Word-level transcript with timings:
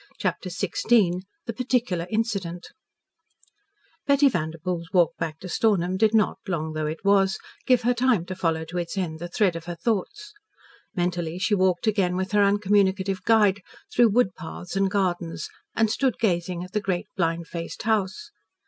CHAPTER 0.17 0.49
XVI 0.49 1.21
THE 1.45 1.53
PARTICULAR 1.53 2.07
INCIDENT 2.09 2.69
Betty 4.07 4.27
Vanderpoel's 4.29 4.89
walk 4.91 5.15
back 5.19 5.37
to 5.41 5.47
Stornham 5.47 5.95
did 5.95 6.11
not, 6.15 6.39
long 6.47 6.73
though 6.73 6.87
it 6.87 7.05
was, 7.05 7.37
give 7.67 7.83
her 7.83 7.93
time 7.93 8.25
to 8.25 8.35
follow 8.35 8.65
to 8.65 8.79
its 8.79 8.97
end 8.97 9.19
the 9.19 9.27
thread 9.27 9.55
of 9.55 9.65
her 9.65 9.75
thoughts. 9.75 10.33
Mentally 10.95 11.37
she 11.37 11.53
walked 11.53 11.85
again 11.85 12.15
with 12.15 12.31
her 12.31 12.41
uncommunicative 12.43 13.21
guide, 13.25 13.61
through 13.93 14.09
woodpaths 14.09 14.75
and 14.75 14.89
gardens, 14.89 15.47
and 15.75 15.91
stood 15.91 16.17
gazing 16.17 16.63
at 16.63 16.71
the 16.71 16.81
great 16.81 17.05
blind 17.15 17.45
faced 17.45 17.83
house. 17.83 18.31